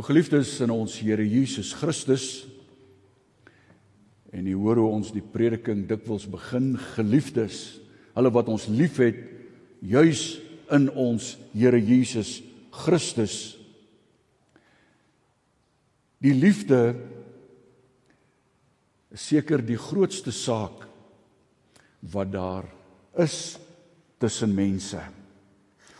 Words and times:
O 0.00 0.02
geliefdes 0.02 0.54
in 0.64 0.70
ons 0.72 0.94
Here 0.96 1.20
Jesus 1.28 1.74
Christus. 1.76 2.46
En 4.32 4.46
u 4.48 4.54
hoor 4.62 4.78
hoe 4.80 4.92
ons 4.96 5.10
die 5.12 5.20
prediking 5.20 5.82
dikwels 5.90 6.24
begin, 6.24 6.70
geliefdes, 6.94 7.58
hulle 8.16 8.30
wat 8.32 8.48
ons 8.48 8.64
liefhet, 8.72 9.18
juis 9.84 10.22
in 10.72 10.86
ons 10.96 11.34
Here 11.52 11.76
Jesus 11.76 12.38
Christus. 12.72 13.34
Die 16.24 16.32
liefde 16.32 16.94
is 19.12 19.28
seker 19.34 19.60
die 19.60 19.76
grootste 19.76 20.32
saak 20.32 20.86
wat 22.08 22.32
daar 22.32 22.70
is 23.20 23.58
tussen 24.16 24.56
mense. 24.56 25.04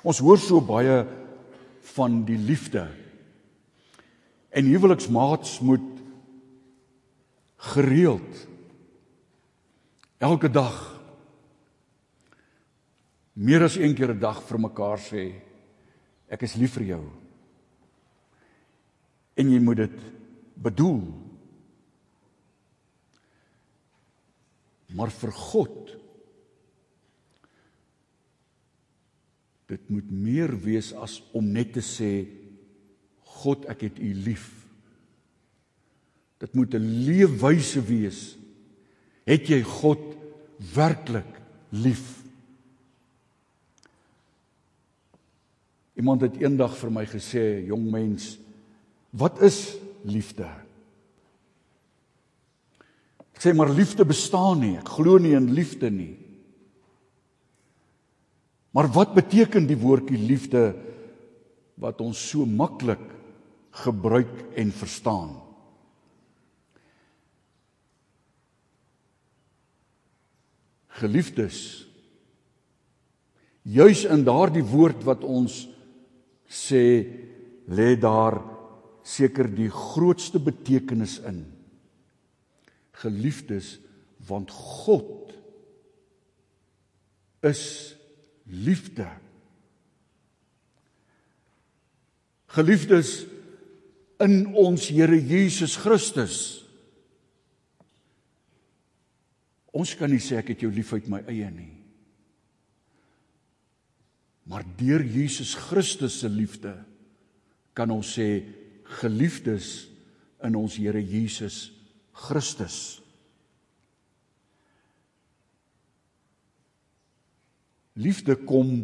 Ons 0.01 0.25
hoor 0.25 0.41
so 0.41 0.65
baie 0.65 1.03
van 1.93 2.23
die 2.25 2.41
liefde. 2.41 2.89
En 4.51 4.67
huweliksmaats 4.67 5.61
moet 5.61 6.01
gereeld 7.57 8.47
elke 10.19 10.51
dag 10.51 10.79
meer 13.33 13.63
as 13.65 13.77
een 13.77 13.95
keer 13.95 14.13
'n 14.15 14.21
dag 14.21 14.43
vir 14.43 14.59
mekaar 14.61 14.99
sê 14.99 15.23
ek 16.29 16.43
is 16.43 16.55
lief 16.55 16.75
vir 16.75 16.85
jou. 16.85 17.05
En 19.35 19.51
jy 19.51 19.61
moet 19.61 19.77
dit 19.77 19.99
bedoel. 20.55 21.03
Maar 24.95 25.11
vir 25.11 25.33
God 25.33 25.97
dit 29.67 29.91
moet 29.91 30.11
meer 30.11 30.51
wees 30.61 30.93
as 30.93 31.23
om 31.33 31.53
net 31.53 31.73
te 31.73 31.81
sê 31.81 32.40
God, 33.41 33.67
ek 33.73 33.87
het 33.89 33.99
U 34.01 34.11
lief. 34.27 34.49
Dit 36.41 36.55
moet 36.57 36.75
'n 36.75 37.05
leefwyse 37.07 37.81
wees. 37.85 38.37
Het 39.25 39.49
jy 39.49 39.63
God 39.63 40.17
werklik 40.75 41.41
lief? 41.71 42.25
Iemand 45.97 46.21
het 46.21 46.41
eendag 46.41 46.77
vir 46.77 46.91
my 46.91 47.05
gesê, 47.05 47.67
"Jong 47.67 47.91
mens, 47.91 48.39
wat 49.11 49.43
is 49.43 49.77
liefde?" 50.05 50.49
Ek 53.35 53.41
sê 53.41 53.55
maar 53.57 53.71
liefde 53.71 54.05
bestaan 54.05 54.61
nie. 54.61 54.77
Ek 54.77 54.89
glo 54.89 55.19
nie 55.19 55.33
in 55.33 55.55
liefde 55.55 55.91
nie. 55.91 56.17
Maar 58.71 58.89
wat 58.93 59.15
beteken 59.15 59.67
die 59.67 59.79
woordjie 59.79 60.19
liefde 60.19 60.77
wat 61.81 62.01
ons 62.01 62.21
so 62.31 62.45
maklik 62.45 63.20
gebruik 63.71 64.33
en 64.59 64.73
verstaan. 64.73 65.37
Geliefdes, 71.01 71.87
juis 73.63 74.05
in 74.05 74.25
daardie 74.27 74.65
woord 74.67 75.05
wat 75.07 75.25
ons 75.25 75.63
sê 76.51 76.85
lê 77.71 77.95
daar 77.97 78.41
seker 79.07 79.49
die 79.49 79.71
grootste 79.73 80.43
betekenis 80.43 81.19
in. 81.25 81.45
Geliefdes, 83.01 83.79
want 84.29 84.51
God 84.53 85.33
is 87.47 87.95
liefde. 88.45 89.07
Geliefdes, 92.51 93.25
in 94.21 94.53
ons 94.59 94.89
Here 94.93 95.17
Jesus 95.17 95.77
Christus. 95.81 96.37
Ons 99.71 99.95
kan 99.97 100.11
nie 100.11 100.23
sê 100.23 100.41
ek 100.41 100.53
het 100.55 100.65
jou 100.65 100.71
lief 100.75 100.93
uit 100.93 101.09
my 101.11 101.23
eie 101.31 101.49
nie. 101.55 101.75
Maar 104.51 104.67
deur 104.81 105.05
Jesus 105.07 105.55
Christus 105.55 106.19
se 106.21 106.29
liefde 106.29 106.75
kan 107.77 107.93
ons 107.95 108.17
sê 108.17 108.43
geliefdes 109.01 109.87
in 110.43 110.57
ons 110.59 110.77
Here 110.81 111.01
Jesus 111.01 111.69
Christus. 112.27 112.99
Liefde 118.01 118.37
kom 118.49 118.83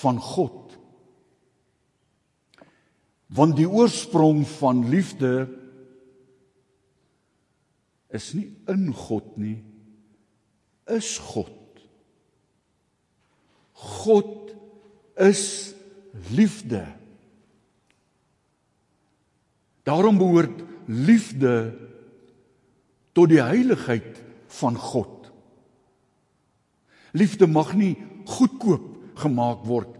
van 0.00 0.20
God. 0.20 0.63
Want 3.32 3.56
die 3.56 3.68
oorsprong 3.68 4.44
van 4.58 4.84
liefde 4.88 5.48
is 8.14 8.32
nie 8.36 8.50
in 8.70 8.92
God 8.94 9.36
nie, 9.40 9.58
is 10.86 11.16
God. 11.18 11.50
God 13.74 14.52
is 15.18 15.74
liefde. 16.34 16.84
Daarom 19.84 20.18
behoort 20.20 20.62
liefde 20.86 21.74
tot 23.14 23.30
die 23.32 23.42
heiligheid 23.42 24.22
van 24.60 24.78
God. 24.78 25.30
Liefde 27.14 27.46
mag 27.50 27.74
nie 27.78 27.94
goedkoop 28.26 29.18
gemaak 29.20 29.66
word 29.68 29.90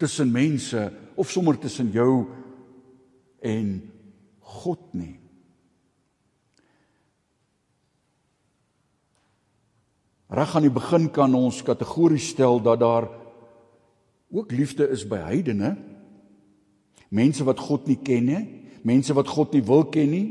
tussen 0.00 0.30
mense 0.32 0.90
of 1.18 1.30
sommer 1.32 1.58
tussen 1.58 1.90
jou 1.94 2.28
en 3.40 3.90
God 4.38 4.94
nie. 4.96 5.16
Reg 10.30 10.52
aan 10.54 10.68
die 10.68 10.72
begin 10.72 11.08
kan 11.10 11.34
ons 11.34 11.62
kategories 11.66 12.28
stel 12.30 12.60
dat 12.62 12.78
daar 12.80 13.08
ook 14.30 14.52
liefde 14.54 14.86
is 14.94 15.02
by 15.10 15.18
heidene. 15.26 15.74
Mense 17.10 17.42
wat 17.44 17.58
God 17.58 17.88
nie 17.90 17.98
ken 17.98 18.28
nie, 18.28 18.42
mense 18.86 19.14
wat 19.16 19.26
God 19.28 19.56
nie 19.56 19.64
wil 19.66 19.88
ken 19.90 20.12
nie, 20.12 20.28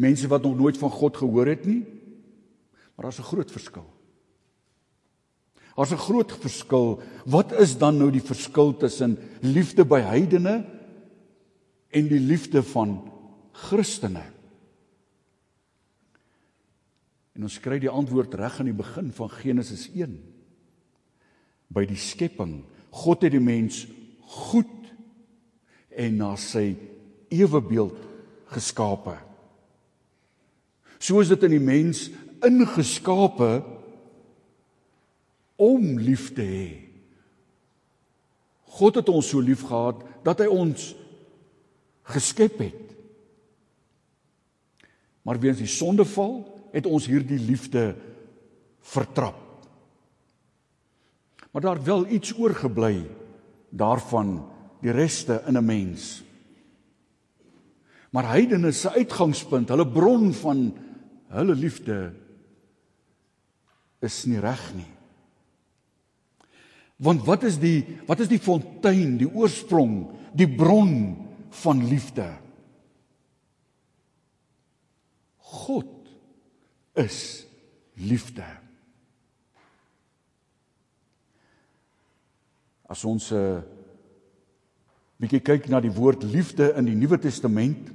mense 0.00 0.28
wat 0.32 0.46
nog 0.46 0.56
nooit 0.56 0.78
van 0.80 0.90
God 0.90 1.20
gehoor 1.20 1.52
het 1.52 1.66
nie. 1.68 1.82
Maar 2.96 3.10
daar's 3.10 3.20
'n 3.20 3.28
groot 3.32 3.50
verskil. 3.50 3.84
Daar's 5.76 5.92
'n 5.92 6.06
groot 6.08 6.32
verskil. 6.32 7.00
Wat 7.26 7.52
is 7.52 7.76
dan 7.78 7.98
nou 7.98 8.10
die 8.10 8.24
verskil 8.24 8.76
tussen 8.76 9.18
liefde 9.40 9.84
by 9.84 10.00
heidene 10.00 10.75
en 11.96 12.08
die 12.10 12.20
liefde 12.20 12.62
van 12.66 12.98
Christene. 13.56 14.24
En 17.36 17.44
ons 17.48 17.58
kry 17.60 17.78
die 17.80 17.92
antwoord 17.92 18.34
reg 18.36 18.60
aan 18.60 18.70
die 18.70 18.76
begin 18.76 19.12
van 19.16 19.32
Genesis 19.32 19.86
1. 19.92 20.16
By 21.72 21.84
die 21.88 22.00
skepping, 22.00 22.58
God 22.96 23.24
het 23.26 23.34
die 23.34 23.42
mens 23.42 23.84
goed 24.46 24.72
en 25.96 26.20
na 26.20 26.34
sy 26.40 26.74
ewebeeld 27.32 27.96
geskape. 28.52 29.16
So 31.00 31.20
is 31.20 31.32
dit 31.32 31.44
in 31.48 31.56
die 31.56 31.64
mens 31.64 32.06
ingeskape 32.44 33.50
om 35.60 35.96
lief 36.00 36.30
te 36.36 36.44
hê. 36.44 36.68
God 38.76 39.00
het 39.00 39.08
ons 39.12 39.28
so 39.32 39.40
lief 39.40 39.64
gehad 39.68 40.02
dat 40.24 40.44
hy 40.44 40.48
ons 40.52 40.92
geskep 42.12 42.58
het. 42.62 42.82
Maar 45.26 45.40
weens 45.42 45.58
die 45.58 45.70
sondeval 45.70 46.44
het 46.72 46.86
ons 46.86 47.06
hierdie 47.10 47.40
liefde 47.40 47.96
vertrap. 48.86 49.42
Maar 51.50 51.62
daar 51.62 51.82
wel 51.82 52.06
iets 52.12 52.34
oorgebly 52.38 53.06
daarvan 53.70 54.38
die 54.84 54.92
reste 54.92 55.42
in 55.46 55.56
'n 55.56 55.64
mens. 55.64 56.22
Maar 58.10 58.28
heidene 58.28 58.72
se 58.72 58.90
uitgangspunt, 58.90 59.68
hulle 59.68 59.88
bron 59.88 60.32
van 60.32 60.76
hulle 61.28 61.54
liefde 61.54 62.12
is 63.98 64.24
nie 64.24 64.38
reg 64.38 64.74
nie. 64.74 64.92
Want 66.96 67.24
wat 67.24 67.42
is 67.42 67.58
die 67.58 67.84
wat 68.06 68.20
is 68.20 68.28
die 68.28 68.40
fontein, 68.40 69.16
die 69.18 69.28
oorsprong, 69.28 70.06
die 70.32 70.48
bron 70.48 71.25
van 71.50 71.82
liefde. 71.88 72.26
God 75.38 75.86
is 76.94 77.46
liefde. 77.94 78.44
As 82.86 83.04
ons 83.04 83.30
'n 83.30 83.36
uh, 83.36 83.62
bietjie 85.18 85.40
kyk 85.40 85.68
na 85.68 85.80
die 85.80 85.92
woord 85.92 86.22
liefde 86.22 86.72
in 86.76 86.84
die 86.84 86.94
Nuwe 86.94 87.18
Testament, 87.18 87.90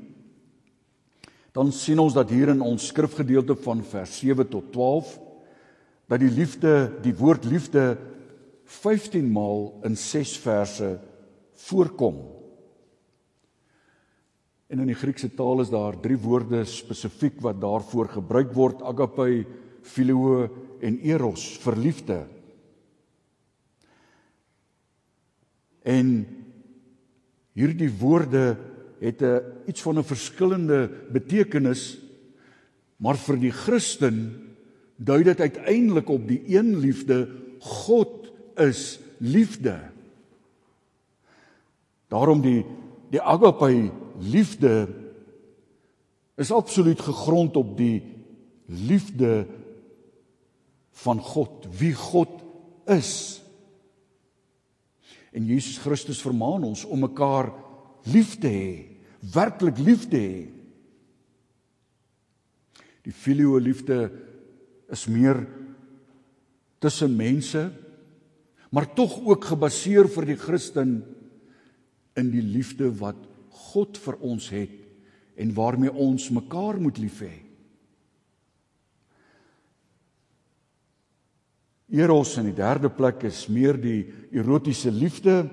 dan 1.53 1.71
sien 1.71 1.99
ons 1.99 2.13
dat 2.13 2.29
hier 2.29 2.49
in 2.49 2.61
ons 2.61 2.87
skrifgedeelte 2.87 3.55
van 3.55 3.83
vers 3.83 4.19
7 4.19 4.47
tot 4.47 4.71
12 4.71 5.19
dat 6.11 6.19
die 6.19 6.31
liefde, 6.31 6.91
die 7.03 7.15
woord 7.15 7.45
liefde 7.45 7.97
15 8.65 9.31
maal 9.31 9.79
in 9.87 9.95
6 9.95 10.37
verse 10.43 10.99
voorkom. 11.67 12.40
En 14.71 14.79
in 14.79 14.87
die 14.87 14.95
Griekse 14.95 15.27
taal 15.35 15.59
is 15.65 15.71
daar 15.71 15.97
drie 15.99 16.15
woorde 16.15 16.63
spesifiek 16.63 17.41
wat 17.43 17.59
daarvoor 17.59 18.07
gebruik 18.13 18.53
word: 18.55 18.83
agape, 18.87 19.43
phileo 19.83 20.45
en 20.79 20.99
eros, 21.03 21.57
verliefde. 21.59 22.21
En 25.83 26.07
hierdie 27.57 27.91
woorde 27.99 28.55
het 29.01 29.21
'n 29.21 29.41
iets 29.67 29.81
van 29.81 29.97
'n 29.99 30.07
verskillende 30.07 30.89
betekenis, 31.11 31.97
maar 32.97 33.17
vir 33.17 33.37
die 33.37 33.51
Christen 33.51 34.17
dui 34.95 35.23
dit 35.23 35.39
uiteindelik 35.39 36.09
op 36.09 36.27
die 36.27 36.43
een 36.47 36.77
liefde, 36.77 37.27
God 37.59 38.31
is 38.55 38.99
liefde. 39.19 39.79
Daarom 42.07 42.41
die 42.41 42.65
die 43.11 43.21
agape 43.21 43.91
liefde 44.21 44.87
is 46.41 46.51
absoluut 46.51 47.01
gegrond 47.01 47.57
op 47.59 47.75
die 47.77 48.01
liefde 48.65 49.45
van 51.03 51.19
God, 51.19 51.67
wie 51.77 51.93
God 51.97 52.41
is. 52.89 53.41
En 55.31 55.45
Jesus 55.47 55.77
Christus 55.81 56.21
vermaan 56.21 56.65
ons 56.67 56.83
om 56.85 57.05
mekaar 57.05 57.51
lief 58.11 58.35
te 58.41 58.49
hê, 58.51 58.73
werklik 59.33 59.79
lief 59.79 60.07
te 60.11 60.19
hê. 60.19 60.41
Die 63.05 63.15
filio 63.15 63.57
liefde 63.61 64.09
is 64.91 65.07
meer 65.09 65.39
tussen 66.81 67.15
mense, 67.15 67.69
maar 68.71 68.89
tog 68.95 69.17
ook 69.23 69.45
gebaseer 69.51 70.09
vir 70.11 70.31
die 70.33 70.39
Christen 70.39 70.93
in 72.17 72.31
die 72.33 72.43
liefde 72.43 72.89
wat 72.99 73.30
God 73.71 73.99
vir 74.01 74.17
ons 74.25 74.49
het 74.53 74.77
en 75.41 75.53
waarmee 75.55 75.93
ons 75.93 76.29
mekaar 76.33 76.79
moet 76.81 76.99
lief 77.01 77.21
hê. 77.23 77.33
Eros 81.91 82.37
in 82.39 82.47
die 82.47 82.55
derde 82.55 82.89
plek 82.93 83.25
is 83.27 83.45
meer 83.51 83.75
die 83.79 84.05
erotiese 84.31 84.91
liefde, 84.95 85.43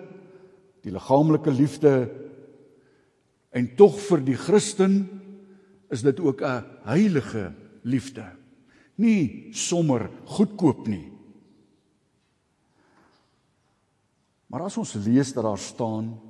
die 0.87 0.94
liggaamlike 0.94 1.50
liefde 1.50 1.94
en 3.50 3.70
tog 3.78 3.96
vir 4.06 4.22
die 4.22 4.37
Christen 4.38 5.00
is 5.90 6.05
dit 6.06 6.20
ook 6.20 6.43
'n 6.43 6.64
heilige 6.84 7.55
liefde. 7.82 8.25
Nie 8.96 9.52
sommer 9.52 10.10
goedkoop 10.25 10.87
nie. 10.87 11.12
Maar 14.46 14.62
as 14.62 14.76
ons 14.76 14.94
lees 14.94 15.32
dat 15.32 15.44
daar 15.44 15.58
staan 15.58 16.20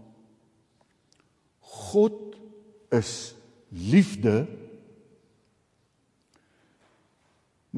God 1.68 2.36
is 2.94 3.34
liefde 3.68 4.46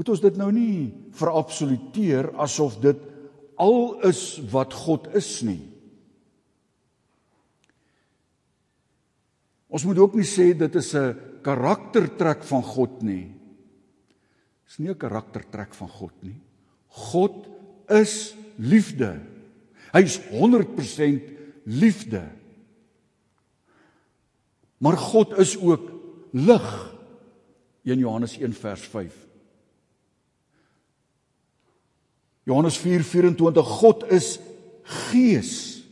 moet 0.00 0.08
ons 0.12 0.22
dit 0.22 0.36
nou 0.38 0.48
nie 0.54 0.90
verabsoluteer 1.18 2.30
asof 2.40 2.78
dit 2.82 3.00
al 3.60 3.98
is 4.08 4.22
wat 4.52 4.72
God 4.86 5.10
is 5.18 5.28
nie. 5.44 5.60
Ons 9.70 9.84
moet 9.86 10.00
ook 10.00 10.16
nie 10.18 10.26
sê 10.26 10.50
dit 10.56 10.76
is 10.80 10.94
'n 10.94 11.42
karaktertrek 11.42 12.42
van 12.44 12.62
God 12.62 13.02
nie. 13.02 13.28
Dis 14.66 14.78
nie 14.78 14.88
'n 14.88 14.98
karaktertrek 14.98 15.74
van 15.74 15.88
God 15.88 16.14
nie. 16.22 16.40
God 16.88 17.46
is 17.88 18.34
liefde. 18.56 19.20
Hy's 19.92 20.18
100% 20.30 21.22
liefde. 21.66 22.39
Maar 24.80 24.96
God 24.96 25.36
is 25.38 25.58
ook 25.60 25.90
lig. 26.32 26.94
1 27.82 27.98
Johannes 27.98 28.38
1 28.38 28.52
vers 28.52 28.80
5. 28.80 29.26
Johannes 32.42 32.78
4:24 32.78 33.66
God 33.66 34.10
is 34.10 34.38
gees. 34.82 35.84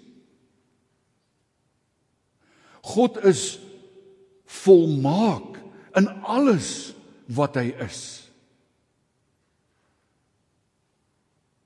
God 2.80 3.24
is 3.24 3.60
volmaak 4.44 5.60
in 5.92 6.08
alles 6.22 6.94
wat 7.28 7.54
hy 7.60 7.68
is. 7.84 8.00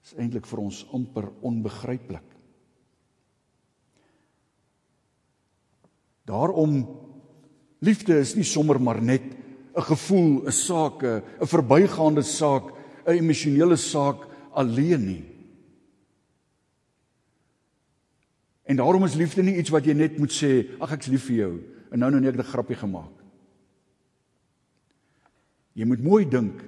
Dit 0.02 0.10
is 0.10 0.18
eintlik 0.18 0.46
vir 0.50 0.64
ons 0.66 0.82
amper 0.90 1.30
onbegryplik. 1.46 2.26
Daarom 6.26 6.82
Liefde 7.82 8.20
is 8.23 8.37
nie 8.38 8.46
sommer 8.46 8.79
maar 8.81 9.02
net 9.02 9.23
'n 9.75 9.82
gevoel, 9.82 10.46
'n 10.46 10.52
saak, 10.52 11.02
'n 11.02 11.46
verbygaande 11.46 12.23
saak, 12.23 12.73
'n 13.06 13.19
emosionele 13.19 13.76
saak 13.76 14.29
alleen 14.55 15.06
nie. 15.06 15.25
En 18.64 18.76
daarom 18.76 19.05
is 19.05 19.14
liefde 19.14 19.43
nie 19.43 19.56
iets 19.56 19.70
wat 19.70 19.84
jy 19.84 19.93
net 19.93 20.19
moet 20.19 20.31
sê, 20.31 20.67
ag 20.81 20.93
ek's 20.93 21.11
lief 21.11 21.26
vir 21.26 21.37
jou 21.37 21.52
en 21.93 21.99
nou 21.99 22.11
nou 22.11 22.20
net 22.20 22.37
'n 22.37 22.43
grappie 22.43 22.76
gemaak. 22.76 23.12
Jy 25.75 25.85
moet 25.85 26.02
mooi 26.02 26.25
dink, 26.28 26.62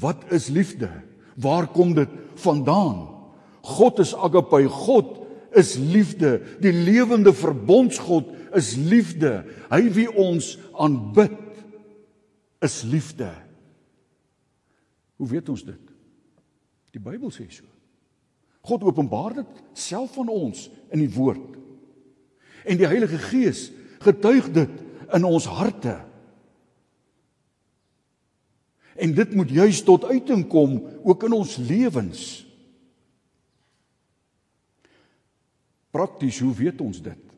wat 0.00 0.32
is 0.32 0.48
liefde? 0.48 0.90
Waar 1.36 1.66
kom 1.66 1.94
dit 1.94 2.08
vandaan? 2.34 3.08
God 3.62 3.98
is 3.98 4.14
agape, 4.14 4.68
God 4.68 5.22
is 5.54 5.76
liefde, 5.76 6.40
die 6.60 6.72
lewende 6.72 7.32
verbondsgod 7.32 8.26
is 8.58 8.74
liefde. 8.76 9.42
Hy 9.70 9.82
wie 9.94 10.08
ons 10.10 10.54
aanbid 10.72 11.38
is 12.62 12.82
liefde. 12.86 13.30
Hoe 15.18 15.28
weet 15.30 15.48
ons 15.52 15.64
dit? 15.66 15.90
Die 16.92 17.02
Bybel 17.02 17.32
sê 17.32 17.46
so. 17.50 17.66
God 18.62 18.84
openbaar 18.86 19.34
dit 19.40 19.62
self 19.74 20.14
aan 20.22 20.30
ons 20.30 20.68
in 20.94 21.02
die 21.02 21.10
woord. 21.10 21.58
En 22.62 22.78
die 22.78 22.86
Heilige 22.86 23.18
Gees 23.18 23.70
getuig 24.02 24.52
dit 24.54 24.82
in 25.12 25.26
ons 25.26 25.48
harte. 25.50 25.96
En 29.02 29.14
dit 29.16 29.34
moet 29.34 29.50
juis 29.50 29.82
tot 29.82 30.04
uiting 30.04 30.44
kom 30.50 30.78
ook 31.02 31.26
in 31.26 31.34
ons 31.34 31.56
lewens. 31.56 32.22
Prakties, 35.92 36.38
hoe 36.40 36.54
weet 36.56 36.80
ons 36.80 37.02
dit? 37.02 37.31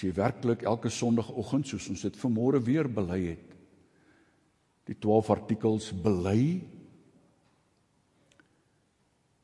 As 0.00 0.06
jy 0.06 0.14
werklik 0.16 0.62
elke 0.64 0.88
sonoggend 0.88 1.68
soos 1.68 1.90
ons 1.92 2.02
dit 2.06 2.14
vanmôre 2.16 2.56
weer 2.64 2.86
bely 2.88 3.18
het, 3.34 3.48
die 4.88 4.94
12 4.96 5.26
artikels 5.34 5.88
bely? 5.92 6.62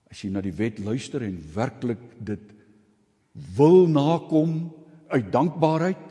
As 0.09 0.23
jy 0.25 0.31
na 0.33 0.41
die 0.41 0.55
wet 0.57 0.79
luister 0.81 1.27
en 1.27 1.35
werklik 1.53 2.01
dit 2.25 2.55
wil 3.59 3.85
nakom 3.85 4.55
uit 5.13 5.29
dankbaarheid? 5.35 6.07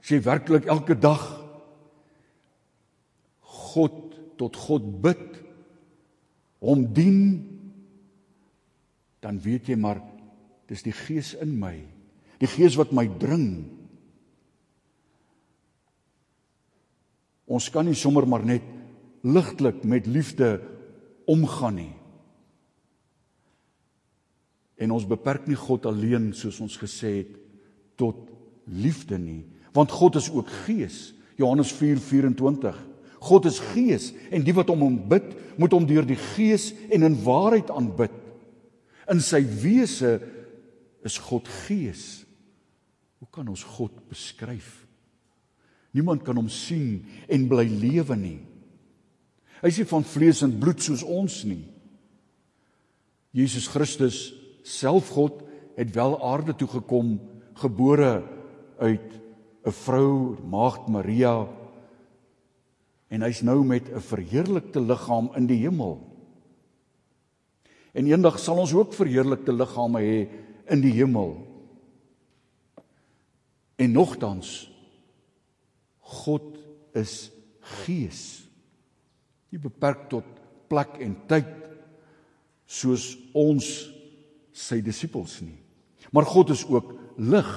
As 0.00 0.10
jy 0.10 0.18
werklik 0.26 0.66
elke 0.74 0.96
dag 0.98 1.22
God 3.70 4.00
tot 4.42 4.58
God 4.64 4.90
bid 5.06 5.38
hom 6.58 6.82
dien 6.98 7.22
dan 9.22 9.38
weet 9.38 9.70
jy 9.70 9.78
maar 9.78 10.02
Dis 10.70 10.84
die 10.86 10.94
Gees 10.96 11.34
in 11.40 11.56
my. 11.60 11.76
Die 12.40 12.50
Gees 12.50 12.76
wat 12.80 12.92
my 12.96 13.06
dring. 13.20 13.48
Ons 17.44 17.68
kan 17.72 17.86
nie 17.86 17.96
sommer 17.98 18.26
maar 18.28 18.44
net 18.46 18.64
ligtelik 19.24 19.84
met 19.88 20.08
liefde 20.08 20.58
omgaan 21.30 21.78
nie. 21.80 21.92
En 24.80 24.92
ons 24.96 25.06
beperk 25.08 25.46
nie 25.48 25.58
God 25.58 25.86
alleen 25.88 26.32
soos 26.36 26.58
ons 26.64 26.76
gesê 26.80 27.18
het 27.22 27.36
tot 28.00 28.26
liefde 28.64 29.18
nie, 29.20 29.44
want 29.76 29.92
God 29.92 30.16
is 30.18 30.30
ook 30.32 30.50
Gees. 30.64 31.14
Johannes 31.38 31.72
4:24. 31.74 32.74
God 33.24 33.46
is 33.48 33.58
Gees 33.72 34.12
en 34.30 34.44
die 34.44 34.54
wat 34.54 34.68
hom 34.68 34.82
aanbid, 34.84 35.32
moet 35.56 35.72
hom 35.72 35.86
deur 35.86 36.06
die 36.06 36.18
Gees 36.34 36.72
en 36.90 37.02
in 37.02 37.16
waarheid 37.24 37.70
aanbid. 37.70 38.12
In 39.10 39.20
sy 39.20 39.42
wese 39.62 40.20
is 41.04 41.18
God 41.20 41.48
gees. 41.66 42.24
Hoe 43.20 43.28
kan 43.30 43.48
ons 43.48 43.62
God 43.76 43.92
beskryf? 44.08 44.82
Niemand 45.94 46.24
kan 46.26 46.36
hom 46.36 46.50
sien 46.50 47.04
en 47.30 47.46
bly 47.48 47.66
lewe 47.68 48.16
nie. 48.18 48.40
Hy 49.62 49.70
is 49.70 49.78
nie 49.80 49.88
van 49.88 50.04
vlees 50.04 50.42
en 50.44 50.56
bloed 50.60 50.82
soos 50.82 51.04
ons 51.06 51.38
nie. 51.46 51.62
Jesus 53.34 53.68
Christus, 53.70 54.32
self 54.66 55.12
God, 55.14 55.42
het 55.78 55.90
wel 55.94 56.16
aarde 56.22 56.54
toe 56.58 56.68
gekom, 56.70 57.16
gebore 57.58 58.22
uit 58.78 59.10
'n 59.64 59.72
vrou, 59.72 60.36
Maagd 60.44 60.88
Maria. 60.88 61.48
En 63.08 63.22
hy's 63.22 63.42
nou 63.42 63.64
met 63.64 63.88
'n 63.88 64.00
verheerlikte 64.00 64.80
liggaam 64.80 65.30
in 65.36 65.46
die 65.46 65.62
hemel. 65.62 66.14
En 67.94 68.06
eendag 68.06 68.38
sal 68.38 68.58
ons 68.58 68.72
ook 68.74 68.92
verheerlikte 68.94 69.52
liggame 69.52 70.00
hê 70.02 70.28
in 70.70 70.82
die 70.84 70.92
hemel. 70.96 71.36
En 73.76 73.92
nogtans 73.92 74.70
God 76.04 76.54
is 76.94 77.30
gees. 77.82 78.44
Nie 79.50 79.60
beperk 79.62 80.06
tot 80.12 80.26
plek 80.70 80.98
en 81.02 81.16
tyd 81.30 81.50
soos 82.64 83.14
ons 83.36 83.66
sy 84.54 84.80
disippels 84.84 85.40
nie. 85.44 85.58
Maar 86.14 86.28
God 86.28 86.52
is 86.54 86.64
ook 86.68 86.92
lig. 87.18 87.50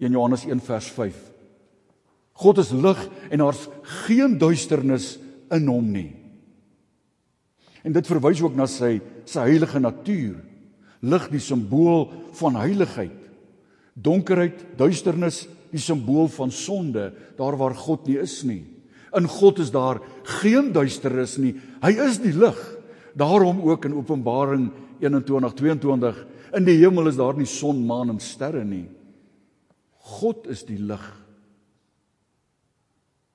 In 0.00 0.12
Johannes 0.16 0.44
1 0.48 0.60
vers 0.64 0.90
5. 0.96 1.16
God 2.40 2.60
is 2.62 2.72
lig 2.72 3.00
en 3.30 3.42
daar's 3.42 3.66
geen 4.04 4.38
duisternis 4.40 5.14
in 5.52 5.66
hom 5.68 5.90
nie. 5.92 6.10
En 7.84 7.92
dit 7.92 8.06
verwys 8.06 8.40
ook 8.44 8.56
na 8.56 8.66
sy 8.68 8.98
sy 9.28 9.44
heilige 9.46 9.80
natuur. 9.80 10.38
Lig 11.00 11.28
die 11.32 11.40
simbool 11.40 12.10
van 12.38 12.58
heiligheid. 12.60 13.16
Donkerheid, 13.94 14.62
duisternis, 14.78 15.46
die 15.70 15.80
simbool 15.80 16.28
van 16.32 16.52
sonde, 16.52 17.10
daar 17.38 17.56
waar 17.58 17.74
God 17.74 18.06
nie 18.08 18.18
is 18.20 18.40
nie. 18.44 18.62
In 19.16 19.26
God 19.26 19.58
is 19.58 19.72
daar 19.74 20.00
geen 20.40 20.70
duisternis 20.72 21.36
nie. 21.42 21.54
Hy 21.82 21.92
is 22.06 22.20
die 22.22 22.34
lig. 22.36 22.58
Daarom 23.18 23.62
ook 23.66 23.84
in 23.88 23.96
Openbaring 23.98 24.70
21:22 25.00 26.26
in 26.54 26.66
die 26.66 26.78
hemel 26.80 27.10
is 27.10 27.18
daar 27.18 27.36
nie 27.38 27.46
son, 27.46 27.84
maan 27.86 28.10
en 28.14 28.20
sterre 28.22 28.64
nie. 28.64 28.88
God 30.18 30.48
is 30.50 30.64
die 30.66 30.78
lig. 30.78 31.04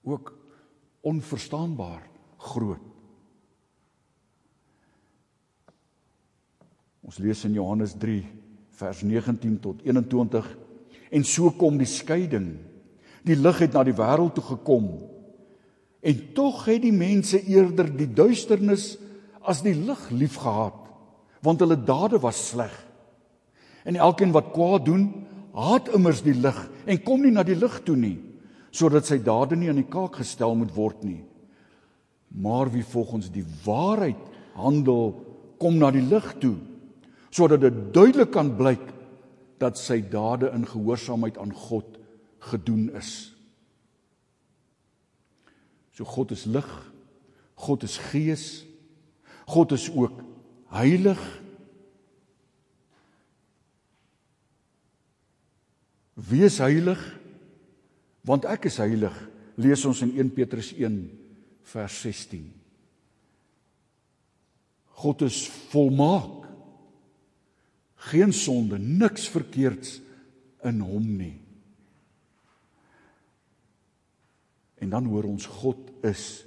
Ook 0.03 0.33
onverstaanbaar 1.01 2.03
groot. 2.37 2.94
Ons 7.05 7.19
lees 7.21 7.43
in 7.45 7.53
Johannes 7.53 7.93
3 8.01 8.23
vers 8.75 9.01
19 9.05 9.59
tot 9.61 9.83
21 9.85 10.47
en 11.15 11.25
so 11.27 11.51
kom 11.53 11.77
die 11.77 11.89
skeiding. 11.89 12.55
Die 13.25 13.37
lig 13.37 13.61
het 13.61 13.75
na 13.77 13.83
die 13.85 13.95
wêreld 13.95 14.33
toe 14.35 14.43
gekom. 14.45 14.87
En 16.05 16.23
tog 16.37 16.65
het 16.67 16.81
die 16.83 16.93
mense 16.93 17.39
eerder 17.45 17.91
die 17.93 18.09
duisternis 18.09 18.95
as 19.45 19.61
die 19.65 19.75
lig 19.77 20.01
liefgehad, 20.09 20.77
want 21.45 21.61
hulle 21.61 21.77
dade 21.77 22.17
was 22.21 22.41
sleg. 22.49 22.73
En 23.85 23.97
elkeen 24.01 24.33
wat 24.33 24.49
kwaad 24.53 24.87
doen, 24.89 25.05
haat 25.53 25.91
immers 25.93 26.23
die 26.25 26.33
lig 26.33 26.57
en 26.89 27.01
kom 27.05 27.21
nie 27.21 27.33
na 27.33 27.45
die 27.45 27.57
lig 27.57 27.77
toe 27.85 27.95
nie, 27.97 28.17
sodat 28.73 29.05
sy 29.07 29.21
dade 29.23 29.55
nie 29.57 29.69
aan 29.69 29.79
die 29.79 29.89
kaak 29.89 30.17
gestel 30.19 30.57
moet 30.57 30.73
word 30.75 31.05
nie. 31.05 31.21
Maar 32.33 32.73
wie 32.73 32.83
volgens 32.83 33.29
die 33.31 33.45
waarheid 33.63 34.19
handel, 34.57 35.13
kom 35.61 35.77
na 35.79 35.93
die 35.93 36.03
lig 36.03 36.33
toe 36.41 36.57
sodat 37.35 37.65
dit 37.65 37.79
duidelik 37.93 38.31
kan 38.31 38.53
blyk 38.55 38.83
dat 39.59 39.79
sy 39.79 39.99
dade 40.11 40.51
in 40.55 40.67
gehoorsaamheid 40.67 41.37
aan 41.41 41.51
God 41.51 41.97
gedoen 42.51 42.87
is. 42.95 43.31
So 45.95 46.07
God 46.07 46.31
is 46.35 46.45
lig. 46.47 46.69
God 47.59 47.83
is 47.83 47.97
gees. 48.11 48.63
God 49.47 49.71
is 49.75 49.89
ook 49.91 50.21
heilig. 50.75 51.19
Wees 56.15 56.59
heilig 56.63 57.01
want 58.25 58.47
ek 58.49 58.69
is 58.71 58.79
heilig. 58.81 59.13
Lees 59.61 59.83
ons 59.85 60.01
in 60.01 60.15
1 60.17 60.31
Petrus 60.33 60.71
1 60.73 60.95
vers 61.69 61.99
16. 62.01 62.47
God 65.03 65.21
is 65.27 65.43
volmaak 65.69 66.44
geen 68.05 68.33
sonde, 68.33 68.77
niks 68.79 69.27
verkeerds 69.33 69.99
in 70.65 70.81
hom 70.85 71.05
nie. 71.17 71.35
En 74.81 74.91
dan 74.93 75.07
hoor 75.09 75.25
ons 75.29 75.47
God 75.61 75.89
is 76.05 76.45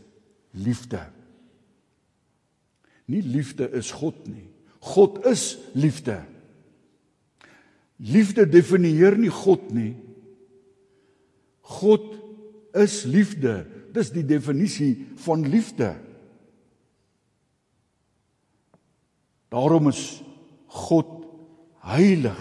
liefde. 0.55 1.01
Nie 3.09 3.23
liefde 3.25 3.71
is 3.75 3.91
God 3.91 4.21
nie. 4.29 4.47
God 4.85 5.25
is 5.27 5.57
liefde. 5.75 6.21
Liefde 7.99 8.45
definieer 8.47 9.17
nie 9.19 9.33
God 9.33 9.73
nie. 9.75 9.97
God 11.81 12.15
is 12.79 13.03
liefde. 13.09 13.65
Dis 13.97 14.13
die 14.15 14.27
definisie 14.29 14.93
van 15.25 15.43
liefde. 15.49 15.97
Daarom 19.49 19.89
is 19.91 20.21
God 20.69 21.18
heilig. 21.87 22.41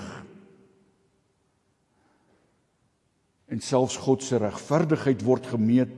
En 3.48 3.62
selfs 3.64 3.98
God 4.04 4.24
se 4.24 4.40
regverdigheid 4.42 5.24
word 5.24 5.48
gemeet 5.54 5.94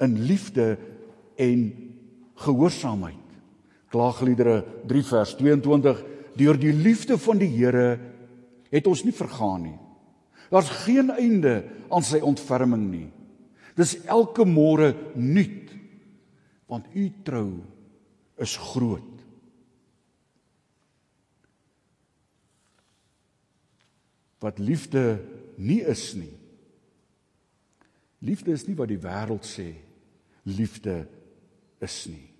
in 0.00 0.18
liefde 0.28 0.76
en 1.36 1.66
gehoorsaamheid. 2.46 3.24
Klaagliedere 3.92 4.62
3 4.88 5.02
vers 5.12 5.34
22 5.38 6.04
Deur 6.36 6.58
die 6.60 6.72
liefde 6.72 7.16
van 7.18 7.38
die 7.40 7.48
Here 7.48 7.96
het 8.68 8.88
ons 8.90 9.06
nie 9.06 9.14
vergaan 9.16 9.62
nie. 9.70 9.78
Daar's 10.52 10.68
geen 10.84 11.10
einde 11.10 11.62
aan 11.88 12.04
sy 12.04 12.20
ontferming 12.20 12.84
nie. 12.90 13.06
Dis 13.76 13.96
elke 14.04 14.44
môre 14.48 14.92
nuut 15.14 15.72
want 16.66 16.88
u 16.98 17.06
trou 17.24 17.62
is 18.42 18.56
groot. 18.72 19.15
Wat 24.38 24.58
liefde 24.58 25.20
nie 25.56 25.80
is 25.80 26.14
nie. 26.14 26.34
Liefde 28.18 28.52
is 28.52 28.66
nie 28.66 28.76
wat 28.76 28.88
die 28.88 29.00
wêreld 29.00 29.44
sê 29.46 29.74
liefde 30.46 31.06
is 31.82 31.96
nie. 32.06 32.30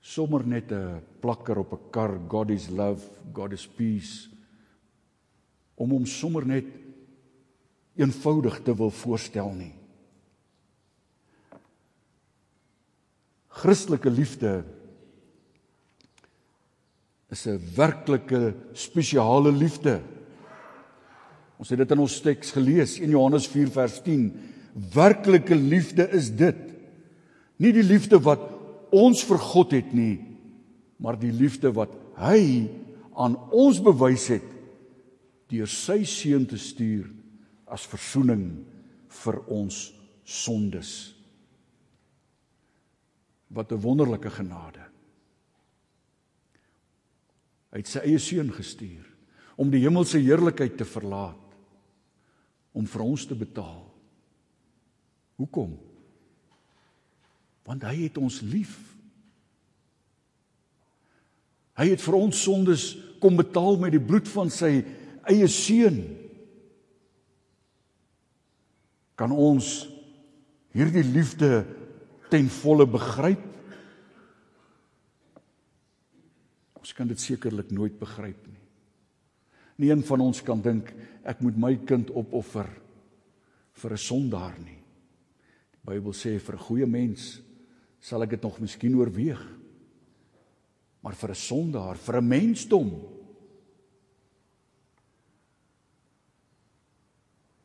Sommer 0.00 0.44
net 0.46 0.72
'n 0.72 1.02
plakker 1.20 1.58
op 1.58 1.72
'n 1.72 1.90
kar, 1.90 2.18
God 2.28 2.50
is 2.50 2.68
love, 2.68 3.08
God 3.32 3.52
is 3.52 3.66
peace. 3.66 4.28
Om 5.76 5.90
hom 5.90 6.06
sommer 6.06 6.46
net 6.46 6.64
eenvoudig 7.96 8.62
te 8.62 8.74
wil 8.74 8.90
voorstel 8.90 9.52
nie. 9.52 9.74
Christelike 13.48 14.10
liefde 14.10 14.64
is 17.28 17.46
'n 17.46 17.60
werklike 17.74 18.54
spesiale 18.72 19.52
liefde. 19.52 20.00
Ons 21.58 21.72
het 21.74 21.80
dit 21.80 21.92
in 21.94 22.02
ons 22.04 22.20
teks 22.22 22.52
gelees 22.54 22.96
in 23.02 23.10
Johannes 23.10 23.48
4 23.50 23.70
vers 23.74 23.98
10. 24.04 24.28
Werklike 24.94 25.56
liefde 25.58 26.06
is 26.14 26.30
dit. 26.30 26.60
Nie 27.58 27.72
die 27.74 27.86
liefde 27.86 28.20
wat 28.22 28.44
ons 28.94 29.24
vir 29.26 29.40
God 29.42 29.74
het 29.74 29.90
nie, 29.92 30.20
maar 31.02 31.18
die 31.18 31.34
liefde 31.34 31.72
wat 31.74 31.92
hy 32.18 32.68
aan 33.18 33.34
ons 33.54 33.80
bewys 33.82 34.28
het 34.30 34.46
deur 35.50 35.68
sy 35.70 36.02
seun 36.06 36.44
te 36.46 36.58
stuur 36.60 37.08
as 37.72 37.86
verzoening 37.90 38.44
vir 39.24 39.38
ons 39.50 39.88
sondes. 40.24 41.14
Wat 43.48 43.72
'n 43.72 43.80
wonderlike 43.80 44.30
genade. 44.30 44.84
Hy 47.72 47.78
het 47.78 47.88
sy 47.88 47.98
eie 47.98 48.18
seun 48.18 48.52
gestuur 48.52 49.04
om 49.56 49.70
die 49.70 49.80
hemelse 49.80 50.18
heerlikheid 50.18 50.76
te 50.76 50.84
verlaat 50.84 51.47
om 52.78 52.86
vir 52.86 53.02
ons 53.02 53.26
te 53.26 53.34
betaal. 53.34 53.82
Hoekom? 55.38 55.74
Want 57.66 57.84
hy 57.88 58.04
het 58.04 58.20
ons 58.22 58.38
lief. 58.46 58.76
Hy 61.78 61.90
het 61.92 62.02
vir 62.02 62.16
ons 62.18 62.44
sondes 62.46 62.92
kom 63.22 63.38
betaal 63.38 63.78
met 63.82 63.94
die 63.94 64.02
bloed 64.02 64.30
van 64.30 64.50
sy 64.54 64.78
eie 65.28 65.48
seun. 65.50 66.00
Kan 69.18 69.34
ons 69.34 69.88
hierdie 70.74 71.06
liefde 71.06 71.64
ten 72.30 72.46
volle 72.60 72.86
begryp? 72.86 73.42
Ons 76.78 76.94
kan 76.94 77.10
dit 77.10 77.20
sekerlik 77.20 77.74
nooit 77.74 77.98
begryp 77.98 78.38
nie. 78.46 78.67
Nie 79.78 79.90
een 79.92 80.02
van 80.02 80.20
ons 80.20 80.42
kan 80.42 80.60
dink 80.62 80.90
ek 81.28 81.42
moet 81.44 81.58
my 81.58 81.74
kind 81.86 82.10
opoffer 82.10 82.68
vir 83.78 83.92
'n 83.92 83.96
sondaar 83.96 84.58
nie. 84.58 84.78
Die 85.72 85.84
Bybel 85.86 86.12
sê 86.12 86.38
vir 86.38 86.54
'n 86.54 86.66
goeie 86.66 86.86
mens 86.86 87.40
sal 88.00 88.22
ek 88.22 88.30
dit 88.30 88.42
nog 88.42 88.60
miskien 88.60 88.94
oorweeg. 88.94 89.40
Maar 91.02 91.14
vir 91.14 91.30
'n 91.30 91.34
sondaar, 91.34 91.96
vir 91.96 92.16
'n 92.16 92.28
mensdom 92.28 93.18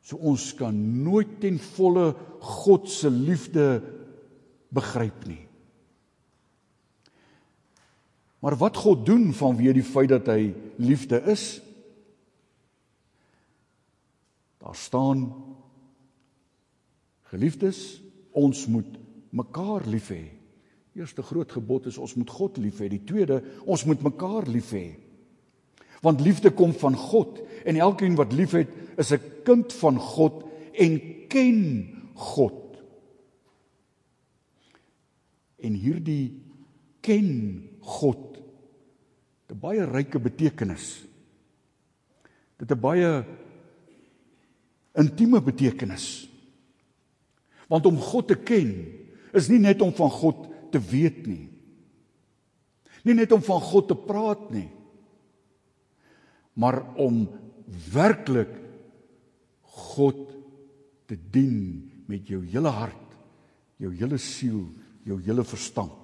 So 0.04 0.20
ons 0.20 0.50
kan 0.58 0.76
nooit 1.02 1.38
ten 1.40 1.56
volle 1.58 2.12
God 2.60 2.90
se 2.92 3.08
liefde 3.08 3.80
begryp 4.74 5.24
nie. 5.24 5.40
Maar 8.44 8.58
wat 8.60 8.76
God 8.76 9.06
doen 9.08 9.30
vanweë 9.32 9.72
die 9.78 9.86
feit 9.86 10.10
dat 10.12 10.28
hy 10.28 10.52
liefde 10.76 11.22
is? 11.32 11.62
Daar 14.64 14.76
staan 14.76 15.26
Geliefdes, 17.34 18.02
ons 18.30 18.66
moet 18.70 18.98
mekaar 19.34 19.82
lief 19.90 20.12
hê. 20.14 20.22
Eerste 20.94 21.24
groot 21.26 21.50
gebod 21.50 21.88
is 21.90 21.98
ons 21.98 22.14
moet 22.14 22.30
God 22.30 22.60
lief 22.62 22.78
hê. 22.78 22.86
Die 22.92 23.02
tweede, 23.02 23.40
ons 23.66 23.82
moet 23.88 24.02
mekaar 24.06 24.46
lief 24.46 24.70
hê. 24.76 24.84
Want 26.04 26.22
liefde 26.22 26.52
kom 26.54 26.74
van 26.78 26.94
God 26.94 27.40
en 27.64 27.80
elkeen 27.80 28.14
wat 28.20 28.36
liefhet, 28.36 28.70
is 28.96 29.10
'n 29.12 29.42
kind 29.44 29.72
van 29.72 29.98
God 29.98 30.44
en 30.72 31.00
ken 31.28 31.60
God. 32.14 32.78
En 35.58 35.72
hierdie 35.74 36.42
ken 37.00 37.68
God 37.80 38.38
'n 39.50 39.58
baie 39.58 39.84
ryke 39.84 40.18
betekenis. 40.18 41.06
Dit 42.58 42.70
'n 42.70 42.80
baie 42.80 43.24
intieme 44.98 45.40
betekenis. 45.42 46.26
Want 47.70 47.86
om 47.88 47.98
God 47.98 48.28
te 48.30 48.36
ken 48.38 48.70
is 49.34 49.48
nie 49.50 49.60
net 49.62 49.82
om 49.82 49.92
van 49.96 50.12
God 50.12 50.46
te 50.74 50.80
weet 50.82 51.24
nie. 51.26 51.48
Nie 53.04 53.16
net 53.18 53.32
om 53.34 53.42
van 53.44 53.60
God 53.60 53.88
te 53.90 53.96
praat 53.98 54.46
nie. 54.54 54.68
Maar 56.54 56.80
om 57.00 57.24
werklik 57.92 58.52
God 59.74 60.20
te 61.10 61.18
dien 61.18 61.90
met 62.06 62.28
jou 62.30 62.40
hele 62.46 62.70
hart, 62.70 63.18
jou 63.80 63.90
hele 63.92 64.18
siel, 64.22 64.62
jou 65.04 65.18
hele 65.24 65.44
verstand. 65.44 66.00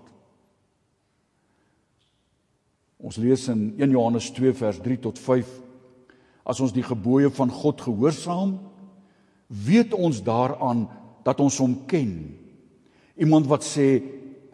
Ons 3.00 3.16
lees 3.16 3.46
in 3.48 3.70
1 3.78 3.94
Johannes 3.94 4.28
2 4.36 4.52
vers 4.58 4.80
3 4.84 4.98
tot 5.06 5.20
5 5.20 5.52
as 6.50 6.60
ons 6.60 6.74
die 6.74 6.84
gebooie 6.84 7.30
van 7.32 7.52
God 7.52 7.80
gehoorsaam, 7.86 8.58
weet 9.50 9.94
ons 9.94 10.22
daaraan 10.22 10.86
dat 11.26 11.40
ons 11.42 11.58
hom 11.58 11.74
ken. 11.90 12.14
Iemand 13.18 13.48
wat 13.50 13.66
sê 13.66 14.00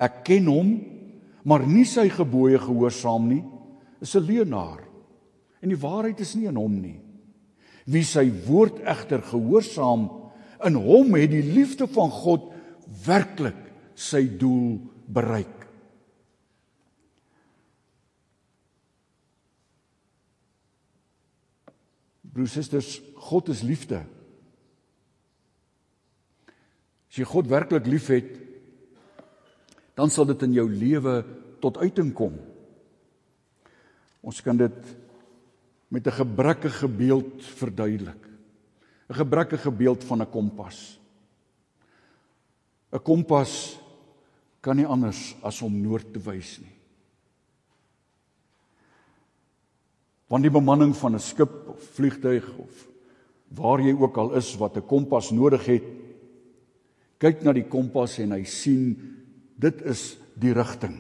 ek 0.01 0.23
ken 0.27 0.49
hom, 0.51 0.71
maar 1.47 1.67
nie 1.69 1.85
sy 1.87 2.09
gebooie 2.11 2.59
gehoorsaam 2.59 3.29
nie, 3.29 3.45
is 4.01 4.17
'n 4.17 4.27
leienaar. 4.27 4.83
En 5.63 5.69
die 5.69 5.79
waarheid 5.79 6.21
is 6.21 6.35
nie 6.35 6.47
in 6.47 6.57
hom 6.57 6.81
nie. 6.81 7.01
Wie 7.87 8.03
sy 8.03 8.31
woord 8.47 8.81
egter 8.81 9.23
gehoorsaam, 9.23 10.11
in 10.65 10.75
hom 10.75 11.15
het 11.15 11.31
die 11.31 11.43
liefde 11.43 11.87
van 11.87 12.11
God 12.11 12.53
werklik 13.07 13.59
sy 13.95 14.27
doel 14.39 14.81
bereik. 15.07 15.67
Broers 22.23 22.57
en 22.57 22.63
susters, 22.63 23.01
God 23.15 23.49
is 23.49 23.63
liefde. 23.63 24.03
As 27.17 27.23
jy 27.23 27.31
God 27.31 27.47
werklik 27.49 27.87
liefhet, 27.89 28.27
dan 29.97 30.11
sal 30.13 30.27
dit 30.29 30.43
in 30.45 30.59
jou 30.59 30.67
lewe 30.69 31.15
tot 31.65 31.79
uiting 31.81 32.11
kom. 32.13 32.35
Ons 34.21 34.43
kan 34.45 34.59
dit 34.61 34.77
met 35.89 36.05
'n 36.05 36.13
gebrekkige 36.13 36.87
beeld 36.87 37.41
verduidelik. 37.41 38.21
'n 39.09 39.15
Gebrekkige 39.15 39.71
beeld 39.71 40.05
van 40.05 40.21
'n 40.21 40.31
kompas. 40.31 41.01
'n 42.93 43.01
Kompas 43.01 43.81
kan 44.61 44.77
nie 44.77 44.85
anders 44.85 45.37
as 45.43 45.63
om 45.63 45.73
noord 45.73 46.13
te 46.13 46.21
wys 46.21 46.59
nie. 46.59 46.77
Want 50.29 50.43
die 50.43 50.53
bemanning 50.53 50.95
van 50.95 51.15
'n 51.15 51.19
skip 51.19 51.69
of 51.69 51.81
vliegtuig 51.95 52.45
of 52.59 52.89
waar 53.49 53.81
jy 53.81 53.97
ook 53.97 54.17
al 54.19 54.35
is 54.35 54.55
wat 54.57 54.77
'n 54.77 54.87
kompas 54.87 55.31
nodig 55.31 55.65
het, 55.65 56.06
kyk 57.23 57.43
na 57.45 57.55
die 57.57 57.67
kompas 57.69 58.19
en 58.23 58.35
hy 58.37 58.43
sien 58.49 58.95
dit 59.57 59.83
is 59.89 60.17
die 60.37 60.53
rigting. 60.57 60.99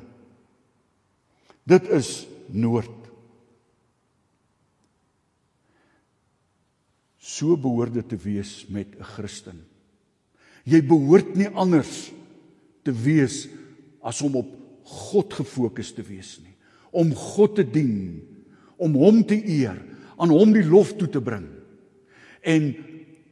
Dit 1.68 1.88
is 1.92 2.24
noord. 2.48 2.92
So 7.20 7.58
behoort 7.60 7.96
dit 7.98 8.08
te 8.08 8.16
wees 8.16 8.64
met 8.68 8.96
'n 8.96 9.02
Christen. 9.02 9.64
Jy 10.64 10.80
behoort 10.82 11.36
nie 11.36 11.48
anders 11.48 12.12
te 12.82 12.92
wees 12.92 13.48
as 14.02 14.22
om 14.22 14.36
op 14.36 14.48
God 14.84 15.34
gefokus 15.34 15.92
te 15.92 16.02
wees 16.02 16.38
nie, 16.38 16.54
om 16.92 17.14
God 17.14 17.56
te 17.56 17.64
dien, 17.64 18.22
om 18.78 18.94
hom 18.94 19.24
te 19.24 19.34
eer, 19.34 19.82
aan 20.16 20.30
hom 20.30 20.52
die 20.52 20.64
lof 20.64 20.94
toe 20.96 21.08
te 21.08 21.20
bring 21.20 21.56
en 22.46 22.68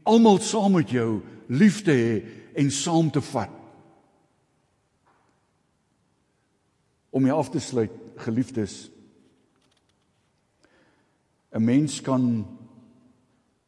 almal 0.02 0.40
saam 0.42 0.74
met 0.76 0.90
jou 0.90 1.22
lief 1.52 1.82
te 1.86 1.94
hê 1.94 2.14
en 2.54 2.70
saam 2.70 3.10
te 3.10 3.20
vat. 3.32 3.52
Om 7.14 7.26
jy 7.26 7.34
af 7.34 7.50
te 7.50 7.62
sluit, 7.62 7.94
geliefdes. 8.16 8.90
'n 11.54 11.64
Mens 11.64 12.00
kan 12.00 12.46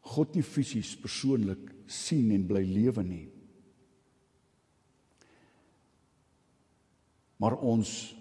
God 0.00 0.34
nie 0.34 0.42
fisies 0.42 0.96
persoonlik 0.96 1.70
sien 1.86 2.30
en 2.30 2.46
bly 2.46 2.64
lewe 2.64 3.02
nie. 3.02 3.28
Maar 7.36 7.58
ons 7.58 8.16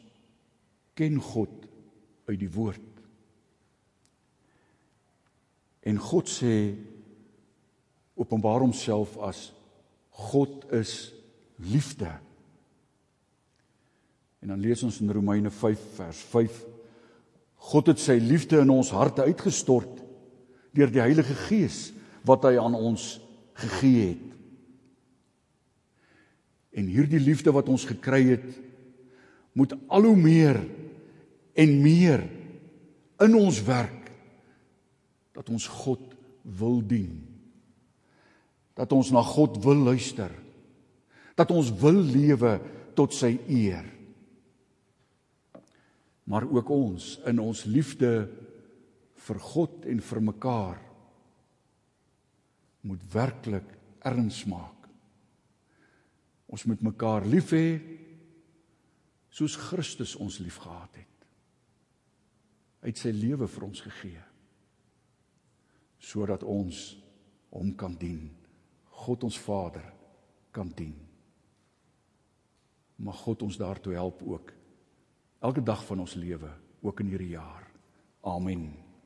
ken 0.94 1.18
God 1.22 1.66
uit 2.26 2.40
die 2.40 2.52
woord. 2.52 2.82
En 5.86 5.98
God 5.98 6.30
sê 6.30 6.76
openbaar 8.16 8.60
homself 8.66 9.18
as 9.18 9.55
God 10.16 10.72
is 10.72 11.12
liefde. 11.60 12.10
En 14.40 14.54
dan 14.54 14.62
lees 14.64 14.84
ons 14.84 15.00
in 15.02 15.12
Romeine 15.12 15.52
5 15.52 15.84
vers 15.98 16.22
5 16.32 16.64
God 17.66 17.90
het 17.90 18.02
sy 18.02 18.20
liefde 18.22 18.60
in 18.62 18.70
ons 18.70 18.92
harte 18.94 19.26
uitgestort 19.26 20.04
deur 20.76 20.92
die 20.92 21.02
Heilige 21.02 21.34
Gees 21.48 21.90
wat 22.28 22.46
hy 22.46 22.60
aan 22.62 22.76
ons 22.78 23.16
gegee 23.58 24.12
het. 24.12 24.32
En 26.76 26.90
hierdie 26.92 27.22
liefde 27.24 27.54
wat 27.56 27.72
ons 27.72 27.88
gekry 27.88 28.22
het 28.36 28.48
moet 29.56 29.74
al 29.88 30.10
hoe 30.12 30.18
meer 30.20 30.60
en 31.56 31.78
meer 31.82 32.26
in 33.24 33.38
ons 33.40 33.62
werk 33.66 34.12
dat 35.36 35.50
ons 35.50 35.68
God 35.84 36.04
wil 36.60 36.82
dien 36.86 37.35
dat 38.76 38.92
ons 38.92 39.12
na 39.16 39.24
God 39.24 39.58
wil 39.64 39.88
luister. 39.88 40.32
Dat 41.36 41.52
ons 41.52 41.72
wil 41.80 42.00
lewe 42.00 42.58
tot 42.96 43.16
sy 43.16 43.34
eer. 43.52 43.88
Maar 46.26 46.48
ook 46.50 46.70
ons 46.74 47.16
in 47.30 47.40
ons 47.40 47.64
liefde 47.70 48.12
vir 49.26 49.42
God 49.42 49.86
en 49.90 50.02
vir 50.02 50.22
mekaar 50.22 50.80
moet 52.86 53.04
werklik 53.14 53.68
erns 54.06 54.44
maak. 54.50 54.88
Ons 56.46 56.66
moet 56.70 56.82
mekaar 56.86 57.26
lief 57.26 57.54
hê 57.56 57.68
soos 59.36 59.58
Christus 59.60 60.14
ons 60.22 60.40
liefgehad 60.40 61.02
het. 61.02 61.28
Hy 62.86 62.94
het 62.94 63.02
sy 63.02 63.12
lewe 63.16 63.50
vir 63.50 63.68
ons 63.68 63.84
gegee 63.88 64.24
sodat 66.06 66.44
ons 66.46 66.92
hom 67.50 67.72
kan 67.74 67.96
dien. 67.98 68.28
God 69.06 69.24
ons 69.28 69.38
Vader 69.40 69.86
kan 70.56 70.72
dien. 70.76 70.96
Mag 72.96 73.18
God 73.26 73.44
ons 73.46 73.58
daartoe 73.60 73.94
help 73.94 74.24
ook 74.24 74.54
elke 75.46 75.62
dag 75.62 75.84
van 75.86 76.00
ons 76.02 76.16
lewe, 76.18 76.50
ook 76.82 77.00
in 77.04 77.12
hierdie 77.14 77.36
jaar. 77.36 77.68
Amen. 78.26 78.85